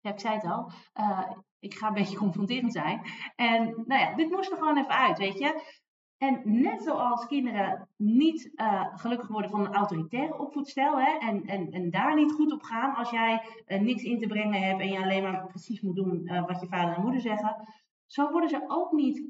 Ja, 0.00 0.10
ik 0.10 0.20
zei 0.20 0.34
het 0.34 0.44
al, 0.44 0.70
uh, 0.94 1.30
ik 1.58 1.74
ga 1.74 1.86
een 1.86 1.94
beetje 1.94 2.16
confronterend 2.16 2.72
zijn. 2.72 3.02
En 3.36 3.64
nou 3.86 4.00
ja, 4.00 4.14
dit 4.14 4.30
moest 4.30 4.50
er 4.50 4.56
gewoon 4.56 4.78
even 4.78 4.94
uit, 4.94 5.18
weet 5.18 5.38
je. 5.38 5.80
En 6.22 6.40
net 6.44 6.82
zoals 6.82 7.26
kinderen 7.26 7.88
niet 7.96 8.50
uh, 8.54 8.86
gelukkig 8.96 9.28
worden 9.28 9.50
van 9.50 9.60
een 9.60 9.74
autoritaire 9.74 10.38
opvoedstijl 10.38 11.00
hè, 11.00 11.18
en, 11.18 11.44
en, 11.44 11.70
en 11.70 11.90
daar 11.90 12.14
niet 12.14 12.32
goed 12.32 12.52
op 12.52 12.62
gaan 12.62 12.94
als 12.94 13.10
jij 13.10 13.42
uh, 13.66 13.80
niks 13.80 14.02
in 14.02 14.18
te 14.18 14.26
brengen 14.26 14.62
hebt 14.62 14.80
en 14.80 14.88
je 14.88 15.02
alleen 15.02 15.22
maar 15.22 15.46
precies 15.46 15.80
moet 15.80 15.96
doen 15.96 16.20
uh, 16.24 16.46
wat 16.46 16.60
je 16.60 16.66
vader 16.66 16.94
en 16.94 17.02
moeder 17.02 17.20
zeggen, 17.20 17.68
zo 18.06 18.30
worden 18.30 18.48
ze 18.48 18.64
ook 18.66 18.92
niet 18.92 19.24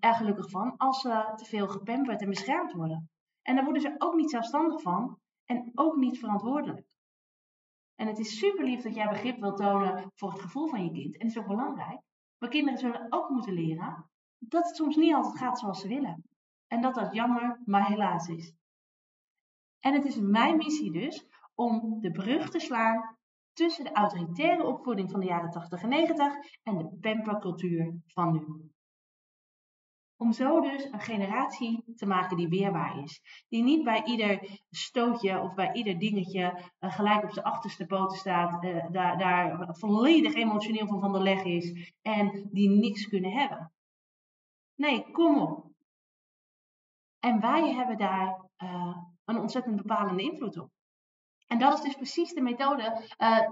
er 0.00 0.14
gelukkig 0.14 0.50
van 0.50 0.76
als 0.76 1.00
ze 1.00 1.32
te 1.36 1.44
veel 1.44 1.68
gepamperd 1.68 2.20
en 2.20 2.28
beschermd 2.28 2.72
worden. 2.72 3.10
En 3.42 3.54
daar 3.54 3.64
worden 3.64 3.82
ze 3.82 3.94
ook 3.98 4.14
niet 4.14 4.30
zelfstandig 4.30 4.82
van 4.82 5.18
en 5.44 5.70
ook 5.74 5.96
niet 5.96 6.18
verantwoordelijk. 6.18 6.86
En 7.94 8.06
het 8.06 8.18
is 8.18 8.38
super 8.38 8.64
lief 8.64 8.82
dat 8.82 8.94
jij 8.94 9.08
begrip 9.08 9.40
wilt 9.40 9.56
tonen 9.56 10.10
voor 10.14 10.30
het 10.30 10.40
gevoel 10.40 10.66
van 10.66 10.84
je 10.84 10.92
kind. 10.92 11.16
En 11.16 11.26
dat 11.26 11.36
is 11.36 11.38
ook 11.38 11.46
belangrijk. 11.46 12.00
Maar 12.38 12.50
kinderen 12.50 12.78
zullen 12.78 13.06
ook 13.10 13.28
moeten 13.28 13.52
leren 13.52 14.08
dat 14.38 14.66
het 14.66 14.76
soms 14.76 14.96
niet 14.96 15.14
altijd 15.14 15.38
gaat 15.38 15.58
zoals 15.58 15.80
ze 15.80 15.88
willen. 15.88 16.24
En 16.66 16.80
dat 16.80 16.94
dat 16.94 17.14
jammer, 17.14 17.60
maar 17.64 17.86
helaas 17.86 18.28
is. 18.28 18.52
En 19.80 19.94
het 19.94 20.04
is 20.04 20.16
mijn 20.16 20.56
missie 20.56 20.92
dus 20.92 21.26
om 21.54 22.00
de 22.00 22.10
brug 22.10 22.50
te 22.50 22.60
slaan 22.60 23.16
tussen 23.52 23.84
de 23.84 23.92
autoritaire 23.92 24.66
opvoeding 24.66 25.10
van 25.10 25.20
de 25.20 25.26
jaren 25.26 25.50
80 25.50 25.82
en 25.82 25.88
90 25.88 26.34
en 26.62 26.76
de 26.76 26.98
pampercultuur 27.00 28.00
van 28.06 28.32
nu. 28.32 28.70
Om 30.16 30.32
zo 30.32 30.60
dus 30.60 30.84
een 30.84 31.00
generatie 31.00 31.84
te 31.96 32.06
maken 32.06 32.36
die 32.36 32.48
weerbaar 32.48 33.02
is. 33.02 33.20
Die 33.48 33.62
niet 33.62 33.84
bij 33.84 34.04
ieder 34.04 34.60
stootje 34.70 35.40
of 35.40 35.54
bij 35.54 35.72
ieder 35.72 35.98
dingetje 35.98 36.70
uh, 36.80 36.92
gelijk 36.92 37.22
op 37.22 37.32
zijn 37.32 37.44
achterste 37.44 37.86
poten 37.86 38.18
staat. 38.18 38.64
Uh, 38.64 38.90
daar, 38.90 39.18
daar 39.18 39.76
volledig 39.76 40.34
emotioneel 40.34 40.86
van 40.86 41.00
van 41.00 41.12
de 41.12 41.20
leg 41.20 41.44
is. 41.44 41.92
En 42.02 42.48
die 42.52 42.70
niks 42.70 43.08
kunnen 43.08 43.32
hebben. 43.32 43.72
Nee, 44.78 45.10
kom 45.10 45.38
op. 45.40 45.66
En 47.18 47.40
wij 47.40 47.74
hebben 47.74 47.98
daar 47.98 48.44
uh, 48.62 48.96
een 49.24 49.38
ontzettend 49.38 49.76
bepalende 49.76 50.22
invloed 50.22 50.58
op. 50.58 50.70
En 51.46 51.58
dat 51.58 51.72
is 51.74 51.80
dus 51.80 51.94
precies 51.94 52.32
de 52.32 52.40
methode, 52.40 53.02
uh, 53.18 53.48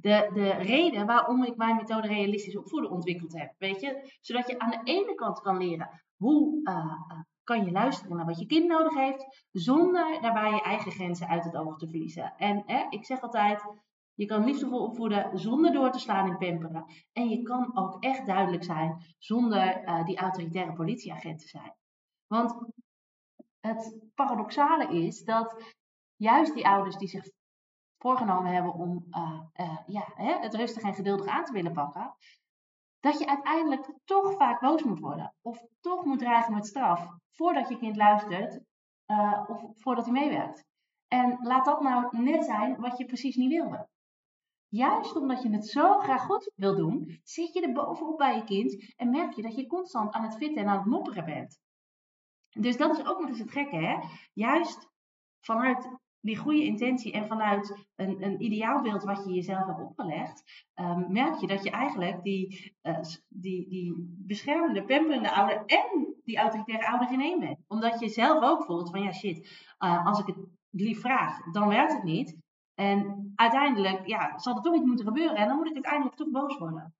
de, 0.00 0.30
de 0.34 0.50
reden 0.50 1.06
waarom 1.06 1.44
ik 1.44 1.56
mijn 1.56 1.76
methode 1.76 2.06
realistisch 2.06 2.56
opvoeden 2.56 2.90
ontwikkeld 2.90 3.32
heb. 3.32 3.54
Weet 3.58 3.80
je? 3.80 4.16
Zodat 4.20 4.46
je 4.46 4.58
aan 4.58 4.70
de 4.70 4.80
ene 4.84 5.14
kant 5.14 5.40
kan 5.40 5.56
leren 5.56 6.02
hoe 6.16 6.60
uh, 6.62 7.20
kan 7.42 7.64
je 7.64 7.70
luisteren 7.70 8.16
naar 8.16 8.26
wat 8.26 8.38
je 8.38 8.46
kind 8.46 8.66
nodig 8.66 8.94
heeft, 8.94 9.46
zonder 9.50 10.20
daarbij 10.20 10.50
je 10.50 10.62
eigen 10.62 10.92
grenzen 10.92 11.28
uit 11.28 11.44
het 11.44 11.56
oog 11.56 11.78
te 11.78 11.88
verliezen. 11.88 12.34
En 12.36 12.64
ik 12.90 13.04
zeg 13.04 13.20
altijd, 13.20 13.64
je 14.14 14.26
kan 14.26 14.44
liefdevol 14.44 14.84
opvoeden 14.84 15.38
zonder 15.38 15.72
door 15.72 15.90
te 15.90 15.98
slaan 15.98 16.26
in 16.26 16.38
pamperen. 16.38 16.84
En 17.12 17.28
je 17.28 17.42
kan 17.42 17.76
ook 17.76 18.02
echt 18.02 18.26
duidelijk 18.26 18.64
zijn 18.64 19.14
zonder 19.18 19.84
uh, 19.84 20.04
die 20.04 20.18
autoritaire 20.18 20.72
politieagent 20.72 21.38
te 21.38 21.48
zijn. 21.48 21.74
Want 22.26 22.72
het 23.60 23.96
paradoxale 24.14 24.88
is 24.88 25.24
dat 25.24 25.74
juist 26.16 26.54
die 26.54 26.66
ouders 26.66 26.96
die 26.96 27.08
zich 27.08 27.30
voorgenomen 27.98 28.52
hebben 28.52 28.72
om 28.72 29.06
uh, 29.10 29.40
uh, 29.60 29.78
ja, 29.86 30.04
hè, 30.14 30.38
het 30.38 30.54
rustig 30.54 30.82
en 30.82 30.94
geduldig 30.94 31.26
aan 31.26 31.44
te 31.44 31.52
willen 31.52 31.72
pakken, 31.72 32.14
dat 33.00 33.18
je 33.18 33.26
uiteindelijk 33.26 33.92
toch 34.04 34.32
vaak 34.32 34.60
boos 34.60 34.82
moet 34.82 35.00
worden. 35.00 35.34
Of 35.42 35.64
toch 35.80 36.04
moet 36.04 36.18
dreigen 36.18 36.54
met 36.54 36.66
straf 36.66 37.08
voordat 37.30 37.68
je 37.68 37.78
kind 37.78 37.96
luistert 37.96 38.60
of 39.46 39.64
voordat 39.74 40.04
hij 40.04 40.12
meewerkt. 40.12 40.64
En 41.08 41.38
laat 41.42 41.64
dat 41.64 41.80
nou 41.80 42.22
net 42.22 42.44
zijn 42.44 42.80
wat 42.80 42.98
je 42.98 43.04
precies 43.04 43.36
niet 43.36 43.50
wilde. 43.50 43.88
Juist 44.74 45.16
omdat 45.16 45.42
je 45.42 45.50
het 45.50 45.66
zo 45.66 45.98
graag 45.98 46.22
goed 46.22 46.50
wil 46.54 46.76
doen, 46.76 47.20
zit 47.22 47.52
je 47.52 47.60
er 47.60 47.72
bovenop 47.72 48.18
bij 48.18 48.36
je 48.36 48.44
kind 48.44 48.94
en 48.96 49.10
merk 49.10 49.32
je 49.32 49.42
dat 49.42 49.54
je 49.54 49.66
constant 49.66 50.12
aan 50.12 50.22
het 50.22 50.36
fitten 50.36 50.62
en 50.62 50.68
aan 50.68 50.76
het 50.76 50.86
mopperen 50.86 51.24
bent. 51.24 51.60
Dus 52.50 52.76
dat 52.76 52.98
is 52.98 53.06
ook 53.06 53.20
nog 53.20 53.28
eens 53.28 53.38
het 53.38 53.50
gekke, 53.50 53.76
hè? 53.76 53.98
Juist 54.32 54.90
vanuit 55.40 55.88
die 56.20 56.36
goede 56.36 56.64
intentie 56.64 57.12
en 57.12 57.26
vanuit 57.26 57.86
een, 57.94 58.22
een 58.22 58.42
ideaalbeeld 58.42 59.02
wat 59.02 59.24
je 59.24 59.32
jezelf 59.32 59.66
hebt 59.66 59.80
opgelegd, 59.80 60.66
um, 60.74 61.12
merk 61.12 61.34
je 61.34 61.46
dat 61.46 61.64
je 61.64 61.70
eigenlijk 61.70 62.22
die, 62.22 62.74
uh, 62.82 62.98
die, 63.28 63.68
die 63.68 63.94
beschermende, 64.26 64.84
pamperende 64.84 65.32
ouder 65.32 65.64
en 65.66 66.14
die 66.24 66.38
autoritaire 66.38 66.88
ouder 66.88 67.12
in 67.12 67.20
één 67.20 67.40
bent. 67.40 67.58
Omdat 67.66 68.00
je 68.00 68.08
zelf 68.08 68.44
ook 68.44 68.64
voelt 68.64 68.90
van 68.90 69.02
ja 69.02 69.12
shit, 69.12 69.66
uh, 69.78 70.06
als 70.06 70.18
ik 70.18 70.26
het 70.26 70.36
lief 70.70 71.00
vraag, 71.00 71.52
dan 71.52 71.68
werkt 71.68 71.92
het 71.92 72.02
niet. 72.02 72.42
En 72.74 73.32
uiteindelijk 73.34 74.06
ja, 74.06 74.38
zal 74.38 74.56
er 74.56 74.62
toch 74.62 74.74
iets 74.74 74.84
moeten 74.84 75.06
gebeuren 75.06 75.36
en 75.36 75.48
dan 75.48 75.56
moet 75.56 75.68
ik 75.68 75.74
uiteindelijk 75.74 76.16
toch 76.16 76.30
boos 76.30 76.58
worden. 76.58 76.94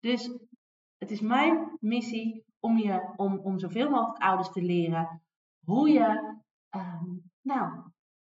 Dus 0.00 0.38
het 0.98 1.10
is 1.10 1.20
mijn 1.20 1.76
missie 1.80 2.44
om, 2.60 2.78
je, 2.78 3.12
om, 3.16 3.38
om 3.38 3.58
zoveel 3.58 3.90
mogelijk 3.90 4.22
ouders 4.22 4.50
te 4.50 4.62
leren 4.62 5.22
hoe 5.64 5.88
je 5.88 6.36
um, 6.70 7.30
nou, 7.40 7.82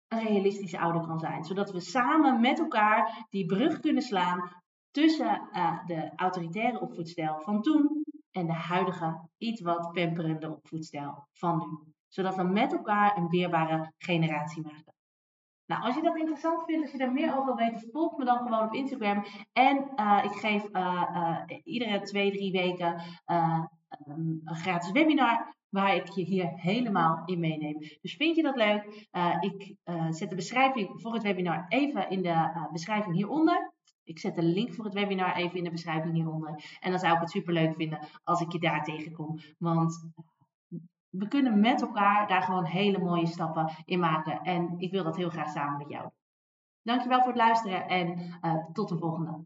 een 0.07 0.19
realistische 0.19 0.79
ouder 0.79 1.01
kan 1.01 1.19
zijn. 1.19 1.43
Zodat 1.43 1.71
we 1.71 1.79
samen 1.79 2.41
met 2.41 2.59
elkaar 2.59 3.25
die 3.29 3.45
brug 3.45 3.79
kunnen 3.79 4.03
slaan 4.03 4.51
tussen 4.91 5.49
uh, 5.53 5.85
de 5.85 6.11
autoritaire 6.15 6.79
opvoedstijl 6.79 7.39
van 7.39 7.61
toen 7.61 8.03
en 8.31 8.45
de 8.45 8.53
huidige 8.53 9.29
iets 9.37 9.61
wat 9.61 9.91
pamperende 9.91 10.51
opvoedstijl 10.51 11.27
van 11.31 11.57
nu. 11.57 11.93
Zodat 12.07 12.35
we 12.35 12.43
met 12.43 12.73
elkaar 12.73 13.17
een 13.17 13.29
weerbare 13.29 13.93
generatie 13.97 14.63
maken. 14.63 14.94
Nou, 15.65 15.83
als 15.83 15.95
je 15.95 16.01
dat 16.01 16.17
interessant 16.17 16.63
vindt, 16.63 16.81
als 16.81 16.91
je 16.91 16.97
daar 16.97 17.11
meer 17.11 17.37
over 17.37 17.45
wil 17.45 17.55
weten, 17.55 17.89
volg 17.91 18.17
me 18.17 18.25
dan 18.25 18.37
gewoon 18.37 18.65
op 18.65 18.73
Instagram. 18.73 19.25
En 19.53 19.91
uh, 19.95 20.21
ik 20.23 20.31
geef 20.31 20.63
uh, 20.71 21.03
uh, 21.13 21.59
iedere 21.63 22.01
twee, 22.01 22.31
drie 22.31 22.51
weken 22.51 23.01
een 24.05 24.41
gratis 24.43 24.91
webinar 24.91 25.53
waar 25.69 25.95
ik 25.95 26.09
je 26.09 26.23
hier 26.23 26.51
helemaal 26.55 27.21
in 27.25 27.39
meeneem. 27.39 27.79
Dus 28.01 28.15
vind 28.15 28.35
je 28.35 28.41
dat 28.41 28.55
leuk? 28.55 29.07
ik 29.39 29.77
zet 30.09 30.29
de 30.29 30.35
beschrijving 30.35 31.01
voor 31.01 31.13
het 31.13 31.23
webinar 31.23 31.65
even 31.67 32.09
in 32.09 32.21
de 32.21 32.67
beschrijving 32.71 33.15
hieronder. 33.15 33.73
Ik 34.03 34.19
zet 34.19 34.35
de 34.35 34.43
link 34.43 34.73
voor 34.73 34.85
het 34.85 34.93
webinar 34.93 35.35
even 35.35 35.57
in 35.57 35.63
de 35.63 35.69
beschrijving 35.69 36.13
hieronder. 36.13 36.77
En 36.79 36.91
dan 36.91 36.99
zou 36.99 37.13
ik 37.13 37.19
het 37.19 37.29
super 37.29 37.53
leuk 37.53 37.75
vinden 37.75 37.99
als 38.23 38.41
ik 38.41 38.51
je 38.51 38.59
daar 38.59 38.83
tegenkom. 38.83 39.39
Want 39.57 40.09
we 41.17 41.27
kunnen 41.27 41.59
met 41.59 41.81
elkaar 41.81 42.27
daar 42.27 42.41
gewoon 42.41 42.65
hele 42.65 42.99
mooie 42.99 43.27
stappen 43.27 43.71
in 43.85 43.99
maken. 43.99 44.41
En 44.41 44.73
ik 44.77 44.91
wil 44.91 45.03
dat 45.03 45.15
heel 45.15 45.29
graag 45.29 45.49
samen 45.49 45.77
met 45.77 45.89
jou. 45.89 46.09
Dankjewel 46.81 47.19
voor 47.19 47.27
het 47.27 47.37
luisteren 47.37 47.87
en 47.87 48.19
uh, 48.41 48.65
tot 48.73 48.89
de 48.89 48.97
volgende. 48.97 49.45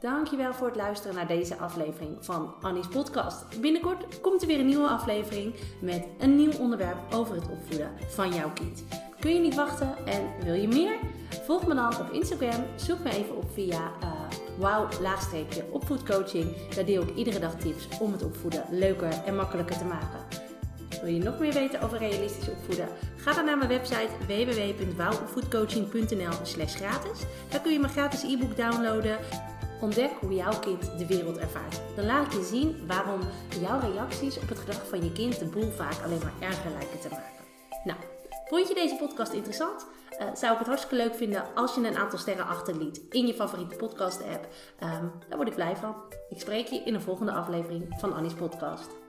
Dankjewel 0.00 0.54
voor 0.54 0.66
het 0.66 0.76
luisteren 0.76 1.16
naar 1.16 1.26
deze 1.26 1.56
aflevering 1.56 2.24
van 2.24 2.54
Annie's 2.60 2.88
podcast. 2.88 3.60
Binnenkort 3.60 4.20
komt 4.20 4.42
er 4.42 4.46
weer 4.46 4.60
een 4.60 4.66
nieuwe 4.66 4.88
aflevering 4.88 5.54
met 5.80 6.08
een 6.18 6.36
nieuw 6.36 6.58
onderwerp 6.58 7.14
over 7.14 7.34
het 7.34 7.50
opvoeden 7.50 7.90
van 8.08 8.34
jouw 8.34 8.50
kind. 8.50 8.84
Kun 9.18 9.34
je 9.34 9.40
niet 9.40 9.54
wachten 9.54 10.06
en 10.06 10.44
wil 10.44 10.54
je 10.54 10.68
meer? 10.68 10.98
Volg 11.28 11.66
me 11.66 11.74
dan 11.74 12.00
op 12.00 12.10
Instagram. 12.10 12.64
Zoek 12.76 12.98
me 12.98 13.10
even 13.10 13.36
op 13.36 13.50
via 13.50 13.92
uh, 14.02 14.24
wow 14.58 15.00
laagstreepje 15.00 15.64
opvoedcoaching. 15.70 16.74
Daar 16.74 16.84
deel 16.84 17.02
ik 17.02 17.14
iedere 17.14 17.38
dag 17.38 17.54
tips 17.54 17.88
om 18.00 18.12
het 18.12 18.22
opvoeden 18.22 18.64
leuker 18.70 19.12
en 19.26 19.36
makkelijker 19.36 19.78
te 19.78 19.84
maken. 19.84 20.18
Wil 21.02 21.12
je 21.12 21.22
nog 21.22 21.38
meer 21.38 21.52
weten 21.52 21.80
over 21.80 21.98
realistisch 21.98 22.48
opvoeden? 22.48 22.88
Ga 23.16 23.32
dan 23.32 23.44
naar 23.44 23.56
mijn 23.56 23.68
website 23.68 24.08
www.wowopvoedcoaching.nl 24.26 26.32
slash 26.42 26.74
gratis. 26.74 27.18
Daar 27.48 27.60
kun 27.60 27.72
je 27.72 27.78
mijn 27.78 27.92
gratis 27.92 28.22
e-book 28.22 28.56
downloaden. 28.56 29.18
Ontdek 29.80 30.10
hoe 30.20 30.34
jouw 30.34 30.58
kind 30.58 30.98
de 30.98 31.06
wereld 31.06 31.36
ervaart. 31.36 31.80
Dan 31.96 32.06
laat 32.06 32.26
ik 32.26 32.32
je 32.32 32.44
zien 32.44 32.86
waarom 32.86 33.20
jouw 33.60 33.80
reacties 33.80 34.38
op 34.38 34.48
het 34.48 34.58
gedrag 34.58 34.88
van 34.88 35.04
je 35.04 35.12
kind 35.12 35.38
de 35.38 35.44
boel 35.44 35.70
vaak 35.70 36.02
alleen 36.04 36.20
maar 36.22 36.48
erger 36.50 36.70
lijken 36.70 37.00
te 37.00 37.08
maken. 37.08 37.42
Nou, 37.84 37.98
vond 38.48 38.68
je 38.68 38.74
deze 38.74 38.96
podcast 38.96 39.32
interessant? 39.32 39.86
Uh, 40.20 40.34
zou 40.34 40.52
ik 40.52 40.58
het 40.58 40.66
hartstikke 40.66 40.96
leuk 40.96 41.14
vinden 41.14 41.44
als 41.54 41.74
je 41.74 41.86
een 41.86 41.96
aantal 41.96 42.18
sterren 42.18 42.46
achterliet 42.46 43.02
in 43.10 43.26
je 43.26 43.34
favoriete 43.34 43.76
podcast 43.76 44.22
app. 44.22 44.48
Um, 44.82 45.12
daar 45.28 45.36
word 45.36 45.48
ik 45.48 45.54
blij 45.54 45.76
van. 45.76 45.94
Ik 46.28 46.40
spreek 46.40 46.66
je 46.66 46.82
in 46.84 46.94
een 46.94 47.02
volgende 47.02 47.32
aflevering 47.32 47.94
van 47.98 48.14
Annie's 48.14 48.34
podcast. 48.34 49.03